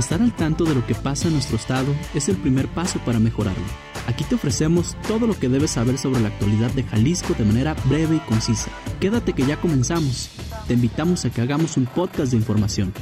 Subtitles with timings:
[0.00, 3.18] Estar al tanto de lo que pasa en nuestro estado es el primer paso para
[3.18, 3.62] mejorarlo.
[4.06, 7.76] Aquí te ofrecemos todo lo que debes saber sobre la actualidad de Jalisco de manera
[7.84, 8.70] breve y concisa.
[8.98, 10.30] Quédate que ya comenzamos.
[10.66, 12.94] Te invitamos a que hagamos un podcast de información.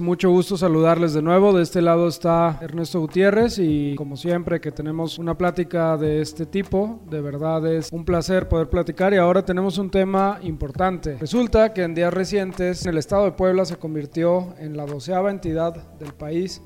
[0.00, 1.52] Mucho gusto saludarles de nuevo.
[1.52, 6.46] De este lado está Ernesto Gutiérrez y como siempre que tenemos una plática de este
[6.46, 11.16] tipo, de verdad es un placer poder platicar y ahora tenemos un tema importante.
[11.20, 15.76] Resulta que en días recientes el estado de Puebla se convirtió en la doceava entidad
[16.00, 16.60] del país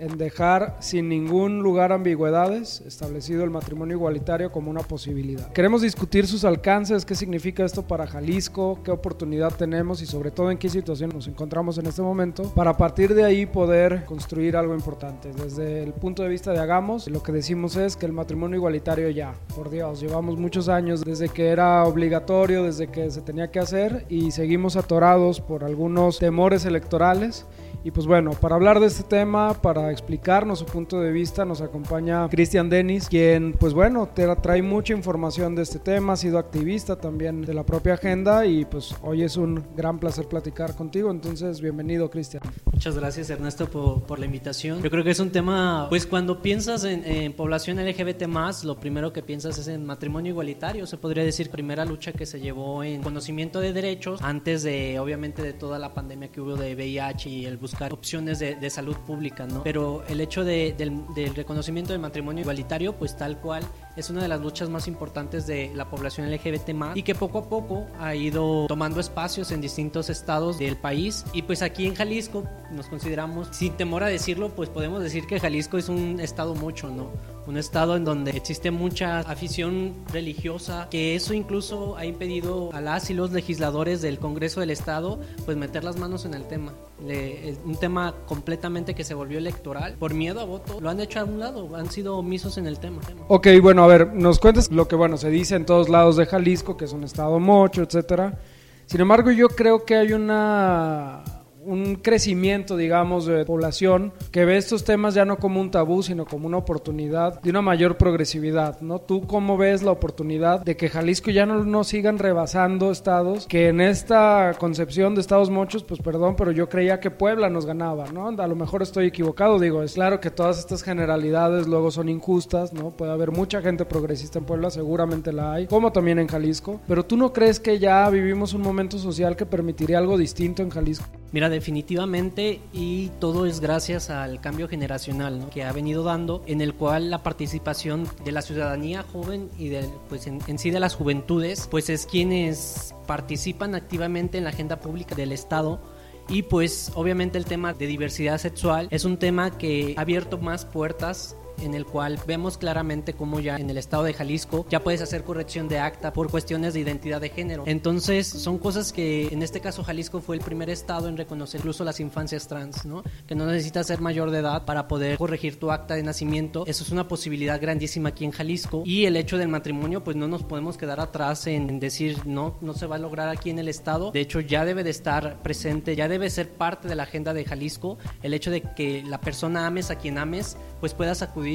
[0.00, 5.52] en dejar sin ningún lugar ambigüedades establecido el matrimonio igualitario como una posibilidad.
[5.52, 10.50] Queremos discutir sus alcances, qué significa esto para Jalisco, qué oportunidad tenemos y sobre todo
[10.50, 14.74] en qué situación nos encontramos en este momento para partir de ahí poder construir algo
[14.74, 15.32] importante.
[15.32, 19.10] Desde el punto de vista de Hagamos, lo que decimos es que el matrimonio igualitario
[19.10, 23.58] ya, por Dios, llevamos muchos años desde que era obligatorio, desde que se tenía que
[23.58, 27.44] hacer y seguimos atorados por algunos temores electorales
[27.82, 31.62] y pues bueno, para hablar de este tema, para explicarnos su punto de vista, nos
[31.62, 36.38] acompaña Cristian Denis, quien pues bueno, te trae mucha información de este tema, ha sido
[36.38, 41.10] activista también de la propia agenda y pues hoy es un gran placer platicar contigo,
[41.10, 42.42] entonces bienvenido Cristian.
[42.70, 44.82] Muchas gracias Ernesto por, por, la invitación.
[44.82, 48.78] Yo creo que es un tema, pues cuando piensas en, en población LGBT más, lo
[48.78, 52.84] primero que piensas es en matrimonio igualitario, se podría decir primera lucha que se llevó
[52.84, 57.30] en conocimiento de derechos antes de obviamente de toda la pandemia que hubo de VIH
[57.30, 57.56] y el
[57.92, 59.62] opciones de, de salud pública, ¿no?
[59.62, 63.62] Pero el hecho de, del, del, reconocimiento del matrimonio igualitario, pues tal cual
[63.96, 67.48] es una de las luchas más importantes de la población LGBT y que poco a
[67.48, 72.44] poco ha ido tomando espacios en distintos estados del país y pues aquí en Jalisco
[72.70, 76.88] nos consideramos, sin temor a decirlo, pues podemos decir que Jalisco es un estado mucho,
[76.88, 77.10] ¿no?
[77.46, 83.10] Un estado en donde existe mucha afición religiosa, que eso incluso ha impedido a las
[83.10, 86.72] y los legisladores del Congreso del Estado pues meter las manos en el tema.
[87.04, 91.20] Le, un tema completamente que se volvió electoral por miedo a voto, lo han hecho
[91.20, 93.00] a un lado, han sido omisos en el tema.
[93.28, 96.26] Ok, bueno, a ver, nos cuentas lo que bueno se dice en todos lados de
[96.26, 98.38] Jalisco, que es un estado mocho, etcétera.
[98.86, 101.22] Sin embargo, yo creo que hay una
[101.64, 106.24] un crecimiento, digamos, de población que ve estos temas ya no como un tabú, sino
[106.24, 108.98] como una oportunidad de una mayor progresividad, ¿no?
[108.98, 113.68] ¿Tú cómo ves la oportunidad de que Jalisco ya no nos sigan rebasando estados que
[113.68, 118.06] en esta concepción de estados muchos, pues perdón, pero yo creía que Puebla nos ganaba,
[118.12, 118.28] ¿no?
[118.28, 122.72] A lo mejor estoy equivocado, digo, es claro que todas estas generalidades luego son injustas,
[122.72, 122.90] ¿no?
[122.90, 127.04] Puede haber mucha gente progresista en Puebla, seguramente la hay, como también en Jalisco, pero
[127.04, 131.19] tú no crees que ya vivimos un momento social que permitiría algo distinto en Jalisco?
[131.32, 136.74] Mira, definitivamente y todo es gracias al cambio generacional que ha venido dando, en el
[136.74, 140.96] cual la participación de la ciudadanía joven y de, pues en, en, sí de las
[140.96, 145.80] juventudes, pues es quienes participan activamente en la agenda pública del Estado.
[146.28, 150.64] Y pues obviamente el tema de diversidad sexual es un tema que ha abierto más
[150.64, 155.00] puertas en el cual vemos claramente cómo ya en el estado de Jalisco ya puedes
[155.02, 157.64] hacer corrección de acta por cuestiones de identidad de género.
[157.66, 161.84] Entonces son cosas que en este caso Jalisco fue el primer estado en reconocer incluso
[161.84, 163.02] las infancias trans, ¿no?
[163.26, 166.64] Que no necesitas ser mayor de edad para poder corregir tu acta de nacimiento.
[166.66, 168.82] Eso es una posibilidad grandísima aquí en Jalisco.
[168.84, 172.74] Y el hecho del matrimonio, pues no nos podemos quedar atrás en decir, no, no
[172.74, 174.10] se va a lograr aquí en el estado.
[174.10, 177.44] De hecho, ya debe de estar presente, ya debe ser parte de la agenda de
[177.44, 181.49] Jalisco el hecho de que la persona ames a quien ames, pues puedas acudir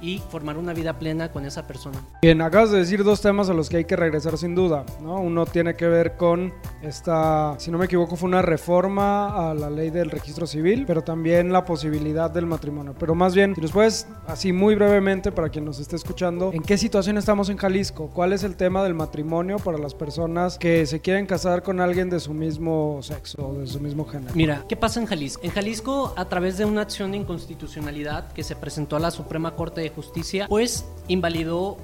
[0.00, 1.98] y formar una vida plena con esa persona.
[2.22, 5.20] Bien, acabas de decir dos temas a los que hay que regresar sin duda, ¿no?
[5.20, 9.70] Uno tiene que ver con esta, si no me equivoco, fue una reforma a la
[9.70, 12.94] ley del registro civil, pero también la posibilidad del matrimonio.
[12.98, 16.62] Pero más bien, si nos puedes, así muy brevemente, para quien nos esté escuchando, ¿en
[16.62, 18.10] qué situación estamos en Jalisco?
[18.12, 22.10] ¿Cuál es el tema del matrimonio para las personas que se quieren casar con alguien
[22.10, 24.34] de su mismo sexo o de su mismo género?
[24.34, 25.42] Mira, ¿qué pasa en Jalisco?
[25.44, 29.54] En Jalisco, a través de una acción de inconstitucionalidad que se presentó a la Suprema
[29.54, 31.76] Corte de Justicia, pues invalidó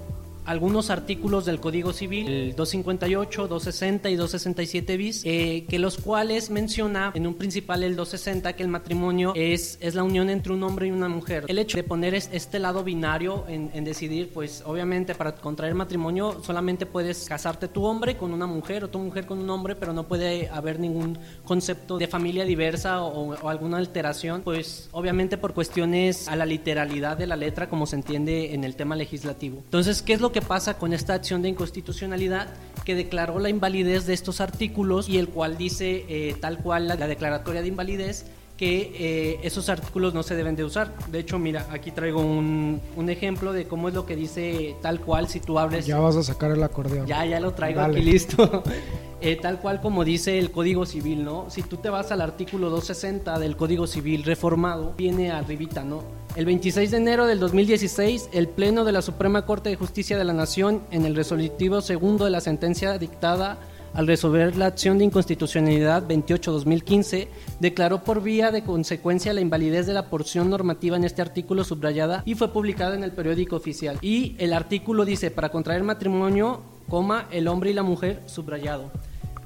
[0.47, 6.51] algunos artículos del Código Civil, el 258, 260 y 267 bis, eh, que los cuales
[6.51, 10.63] menciona en un principal el 260 que el matrimonio es, es la unión entre un
[10.63, 11.45] hombre y una mujer.
[11.49, 16.41] El hecho de poner este lado binario en, en decidir, pues obviamente para contraer matrimonio
[16.45, 19.93] solamente puedes casarte tu hombre con una mujer o tu mujer con un hombre, pero
[19.93, 25.55] no puede haber ningún concepto de familia diversa o, o alguna alteración, pues obviamente por
[25.55, 29.59] cuestiones a la literalidad de la letra como se entiende en el tema legislativo.
[29.65, 32.49] Entonces, ¿qué es lo que pasa con esta acción de inconstitucionalidad
[32.85, 36.95] que declaró la invalidez de estos artículos y el cual dice eh, tal cual la,
[36.95, 40.95] la, declaratoria de invalidez que eh, esos artículos no se deben de usar.
[41.11, 45.01] De hecho, mira, aquí traigo un, un, ejemplo de cómo es lo que dice tal
[45.01, 45.87] cual si tú abres...
[45.87, 47.07] Ya vas a sacar el acordeón.
[47.07, 47.99] Ya, ya lo traigo Dale.
[47.99, 48.63] aquí listo.
[49.21, 51.47] eh, tal cual como dice el Código Civil, ¿no?
[51.49, 56.03] Si tú te vas al artículo 260 del Código Civil reformado, viene arribita, ¿no?
[56.37, 60.25] El 26 de enero del 2016, el Pleno de la Suprema Corte de Justicia de
[60.25, 63.59] la Nación, en el resolutivo segundo de la sentencia dictada
[63.95, 67.29] al resolver la acción de inconstitucionalidad 28-2015,
[67.61, 72.23] declaró por vía de consecuencia la invalidez de la porción normativa en este artículo subrayada
[72.27, 73.97] y fue publicada en el periódico oficial.
[74.03, 78.91] Y el artículo dice, para contraer matrimonio, coma, el hombre y la mujer, subrayado.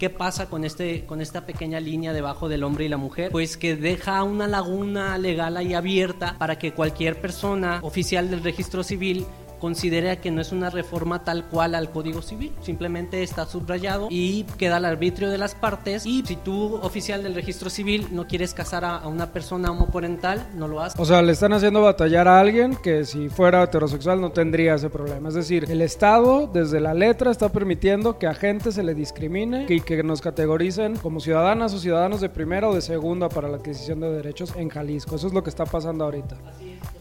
[0.00, 3.30] ¿Qué pasa con, este, con esta pequeña línea debajo del hombre y la mujer?
[3.30, 8.82] Pues que deja una laguna legal ahí abierta para que cualquier persona oficial del registro
[8.82, 9.26] civil
[9.60, 14.44] considera que no es una reforma tal cual al Código Civil, simplemente está subrayado y
[14.58, 18.54] queda al arbitrio de las partes y si tú, oficial del registro civil, no quieres
[18.54, 20.98] casar a, una persona homoparental, no lo haces.
[20.98, 24.90] O sea, le están haciendo batallar a alguien que si fuera heterosexual no tendría ese
[24.90, 25.28] problema.
[25.28, 29.66] Es decir, el Estado desde la letra está permitiendo que a gente se le discrimine
[29.68, 33.58] y que nos categoricen como ciudadanas o ciudadanos de primera o de segunda para la
[33.58, 35.16] adquisición de derechos en Jalisco.
[35.16, 36.36] Eso es lo que está pasando ahorita.
[36.48, 36.99] Así es.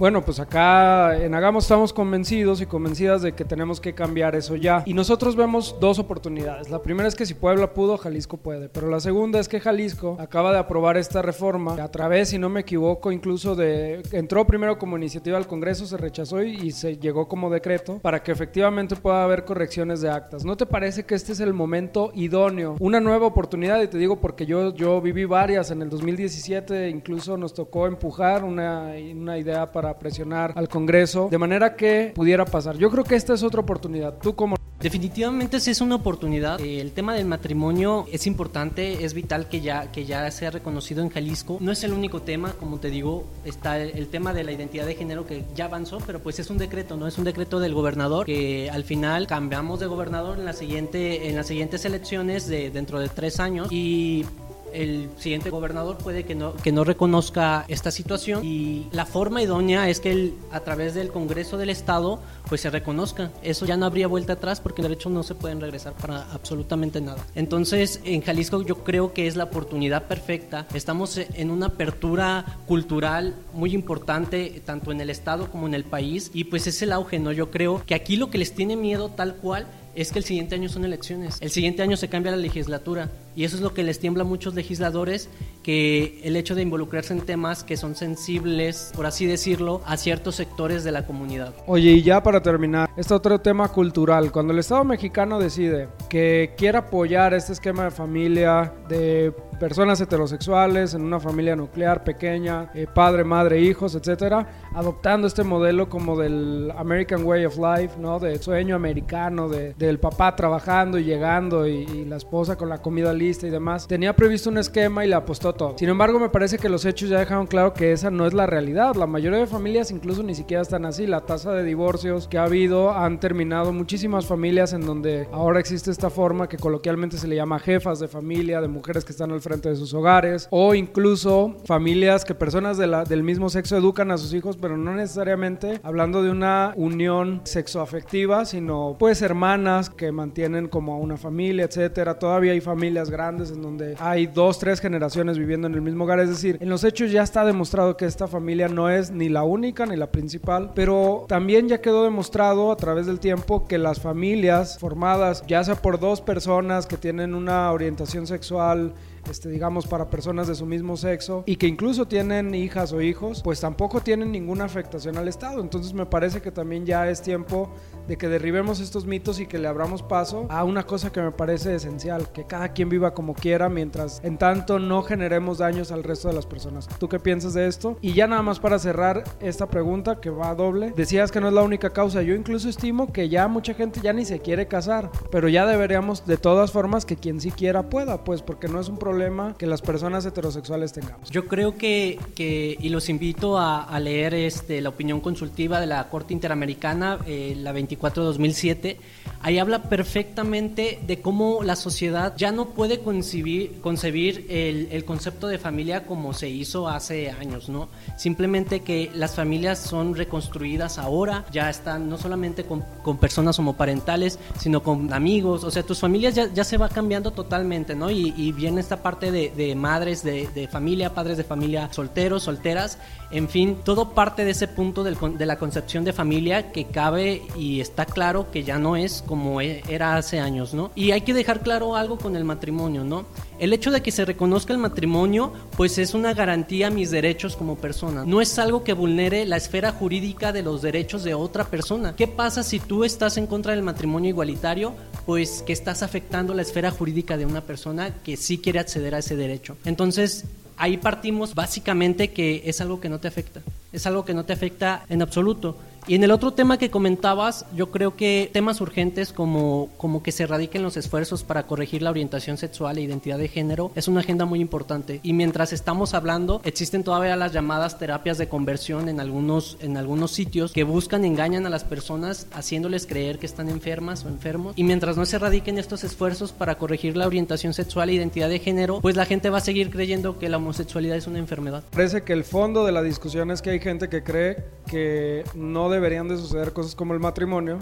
[0.00, 4.56] Bueno, pues acá en Hagamos estamos convencidos y convencidas de que tenemos que cambiar eso
[4.56, 4.82] ya.
[4.86, 6.70] Y nosotros vemos dos oportunidades.
[6.70, 8.70] La primera es que si Puebla pudo, Jalisco puede.
[8.70, 12.48] Pero la segunda es que Jalisco acaba de aprobar esta reforma a través, si no
[12.48, 14.02] me equivoco, incluso de...
[14.12, 18.32] Entró primero como iniciativa al Congreso, se rechazó y, se llegó como decreto para que
[18.32, 20.46] efectivamente pueda haber correcciones de actas.
[20.46, 22.76] ¿No te parece que este es el momento idóneo?
[22.80, 27.36] Una nueva oportunidad, y te digo porque yo, yo viví varias en el 2017, incluso
[27.36, 32.76] nos tocó empujar una, una idea para presionar al Congreso de manera que pudiera pasar.
[32.76, 34.14] Yo creo que esta es otra oportunidad.
[34.18, 34.56] ¿Tú cómo?
[34.80, 36.58] Definitivamente sí es una oportunidad.
[36.60, 41.02] Eh, el tema del matrimonio es importante, es vital que ya, que ya sea reconocido
[41.02, 41.58] en Jalisco.
[41.60, 44.94] No es el único tema, como te digo, está el, tema de la identidad de
[44.94, 47.06] género que ya avanzó, pero pues es un decreto, ¿no?
[47.06, 51.36] Es un decreto del gobernador que al final cambiamos de gobernador en, la siguiente, en
[51.36, 54.24] las siguientes elecciones de dentro de tres años y
[54.72, 59.88] el siguiente gobernador puede que no, que no reconozca esta situación y la forma idónea
[59.88, 63.30] es que él, a través del Congreso del Estado pues se reconozca.
[63.42, 67.00] Eso ya no habría vuelta atrás porque en derecho no se pueden regresar para absolutamente
[67.00, 67.24] nada.
[67.34, 70.66] Entonces en Jalisco yo creo que es la oportunidad perfecta.
[70.74, 76.30] Estamos en una apertura cultural muy importante tanto en el Estado como en el país
[76.34, 77.32] y pues es el auge, ¿no?
[77.32, 80.54] Yo creo que aquí lo que les tiene miedo tal cual es que el siguiente
[80.54, 81.38] año son elecciones.
[81.40, 84.26] El siguiente año se cambia la legislatura y eso es lo que les tiembla a
[84.26, 85.28] muchos legisladores,
[85.62, 90.36] que el hecho de involucrarse en temas que son sensibles, por así decirlo, a ciertos
[90.36, 91.54] sectores de la comunidad.
[91.66, 96.54] Oye, y ya para terminar, este otro tema cultural, cuando el Estado mexicano decide que
[96.56, 102.86] quiere apoyar este esquema de familia de personas heterosexuales en una familia nuclear pequeña, eh,
[102.92, 108.18] padre, madre, hijos, etcétera, adoptando este modelo como del American Way of Life, ¿no?
[108.18, 112.78] De sueño americano, de, del papá trabajando y llegando y, y, la esposa con la
[112.78, 113.86] comida y demás.
[113.86, 115.76] Tenía previsto un esquema y le apostó todo.
[115.78, 118.46] Sin embargo, me parece que los hechos ya dejaron claro que esa no es la
[118.46, 118.94] realidad.
[118.96, 121.06] La mayoría de familias incluso ni siquiera están así.
[121.06, 125.90] La tasa de divorcios que ha habido han terminado muchísimas familias en donde ahora existe
[125.90, 129.40] esta forma que coloquialmente se le llama jefas de familia, de mujeres que están al
[129.40, 134.18] frente de sus hogares o incluso familias que personas de del mismo sexo educan a
[134.18, 140.66] sus hijos, pero no necesariamente hablando de una unión sexoafectiva, sino pues hermanas que mantienen
[140.66, 142.18] como a una familia, etcétera.
[142.18, 146.20] Todavía hay familias grandes en donde hay dos, tres generaciones viviendo en el mismo hogar,
[146.20, 149.42] es decir, en los hechos ya está demostrado que esta familia no es ni la
[149.42, 154.00] única ni la principal, pero también ya quedó demostrado a través del tiempo que las
[154.00, 158.94] familias formadas ya sea por dos personas que tienen una orientación sexual
[159.28, 163.42] este, digamos, para personas de su mismo sexo y que incluso tienen hijas o hijos,
[163.42, 165.60] pues tampoco tienen ninguna afectación al Estado.
[165.60, 167.70] Entonces me parece que también ya es tiempo
[168.08, 171.30] de que derribemos estos mitos y que le abramos paso a una cosa que me
[171.30, 176.02] parece esencial, que cada quien viva como quiera mientras en tanto no generemos daños al
[176.02, 176.88] resto de las personas.
[176.98, 177.98] ¿Tú qué piensas de esto?
[178.00, 181.48] Y ya nada más para cerrar esta pregunta que va a doble, decías que no
[181.48, 184.66] es la única causa, yo incluso estimo que ya mucha gente ya ni se quiere
[184.66, 188.80] casar, pero ya deberíamos de todas formas que quien sí quiera pueda, pues porque no
[188.80, 189.09] es un problema
[189.58, 191.30] que las personas heterosexuales tengamos.
[191.30, 195.86] Yo creo que, que y los invito a, a, leer este, la opinión consultiva de
[195.86, 198.96] la Corte Interamericana, eh, la 24-2007.
[199.42, 205.48] Ahí habla perfectamente de cómo la sociedad ya no puede concebir, concebir el, el concepto
[205.48, 207.88] de familia como se hizo hace años, ¿no?
[208.18, 214.38] Simplemente que las familias son reconstruidas ahora, ya están no solamente con, con personas homoparentales,
[214.58, 218.10] sino con amigos, o sea, tus familias ya, ya se va cambiando totalmente, ¿no?
[218.10, 222.98] Y, y viene esta parte de, madres de, familia, padres de familia solteros, solteras,
[223.30, 227.80] en fin, todo parte de ese punto de la concepción de familia que cabe y
[227.80, 230.90] está claro que ya no es como e, era hace años, ¿no?
[230.94, 233.26] Y hay que dejar claro algo con el matrimonio, ¿no?
[233.58, 237.56] El hecho de que se reconozca el matrimonio, pues es una garantía a mis derechos
[237.56, 238.24] como persona.
[238.24, 242.16] No es algo que vulnere la esfera jurídica de los derechos de otra persona.
[242.16, 244.94] ¿Qué pasa si tú estás en contra del matrimonio igualitario?
[245.30, 249.18] Pues que estás afectando la esfera jurídica de una persona que sí quiere acceder a
[249.18, 249.76] ese derecho.
[249.84, 250.44] Entonces,
[250.76, 253.60] ahí partimos básicamente que es algo que no te afecta.
[253.92, 255.76] Es algo que no te afecta en absoluto.
[256.06, 260.32] Y en el otro tema que comentabas, yo creo que temas urgentes como, como que
[260.32, 264.20] se radiquen los esfuerzos para corregir la orientación sexual e identidad de género es una
[264.20, 265.20] agenda muy importante.
[265.22, 270.32] Y mientras estamos hablando, existen todavía las llamadas terapias de conversión en algunos, en algunos
[270.32, 274.72] sitios que buscan, engañan a las personas haciéndoles creer que están enfermas o enfermos.
[274.76, 278.58] Y mientras no se radiquen estos esfuerzos para corregir la orientación sexual e identidad de
[278.58, 281.84] género, pues la gente va a seguir creyendo que la homosexualidad es una enfermedad.
[281.90, 285.89] Parece que el fondo de la discusión es que hay gente que cree que no
[285.90, 287.78] deberían de suceder cosas como el matrimonio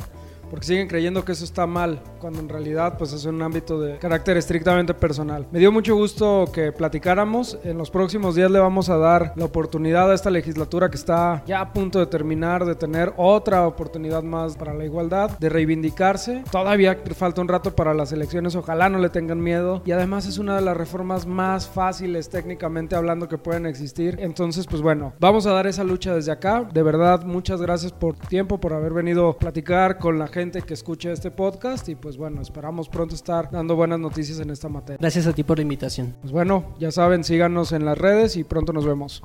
[0.51, 3.99] porque siguen creyendo que eso está mal, cuando en realidad pues es un ámbito de
[3.99, 5.47] carácter estrictamente personal.
[5.51, 9.45] Me dio mucho gusto que platicáramos, en los próximos días le vamos a dar la
[9.45, 14.23] oportunidad a esta legislatura que está ya a punto de terminar, de tener otra oportunidad
[14.23, 16.45] más para la igualdad, de reivindicarse.
[16.51, 20.39] Todavía falta un rato para las elecciones, ojalá no le tengan miedo y además es
[20.39, 24.17] una de las reformas más fáciles técnicamente hablando que pueden existir.
[24.21, 26.69] Entonces pues bueno, vamos a dar esa lucha desde acá.
[26.73, 30.63] De verdad, muchas gracias por tiempo, por haber venido a platicar con la gente gente
[30.63, 34.69] que escuche este podcast y pues bueno, esperamos pronto estar dando buenas noticias en esta
[34.69, 34.99] materia.
[35.01, 36.15] Gracias a ti por la invitación.
[36.21, 39.25] Pues bueno, ya saben, síganos en las redes y pronto nos vemos.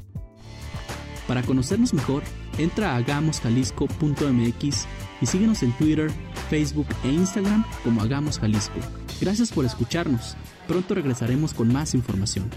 [1.27, 2.23] Para conocernos mejor,
[2.57, 4.87] entra a hagamosjalisco.mx
[5.21, 6.09] y síguenos en Twitter,
[6.49, 8.79] Facebook e Instagram como Hagamos Jalisco.
[9.21, 10.35] Gracias por escucharnos.
[10.67, 12.49] Pronto regresaremos con más información.